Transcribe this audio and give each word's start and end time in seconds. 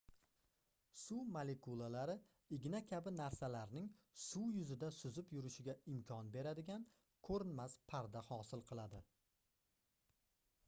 suv 0.99 1.25
molekulalari 1.33 2.13
igna 2.57 2.79
kabi 2.91 3.11
narsalarning 3.17 3.89
suv 4.23 4.55
yuzida 4.59 4.89
suzib 5.01 5.29
yurishiga 5.35 5.75
imkon 5.95 6.31
beradigan 6.37 6.87
koʻrinmas 7.29 7.75
parda 7.93 8.23
hosil 8.31 8.65
qiladi 8.73 9.03